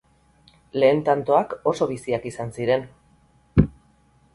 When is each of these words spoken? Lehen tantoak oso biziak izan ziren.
Lehen 0.83 1.03
tantoak 1.11 1.55
oso 1.75 1.91
biziak 1.95 2.29
izan 2.33 2.59
ziren. 2.59 2.91